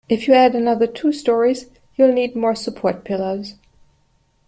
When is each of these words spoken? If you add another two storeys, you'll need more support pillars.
If 0.09 0.27
you 0.27 0.33
add 0.33 0.55
another 0.55 0.87
two 0.87 1.11
storeys, 1.13 1.67
you'll 1.95 2.11
need 2.11 2.35
more 2.35 2.55
support 2.55 3.03
pillars. 3.05 3.53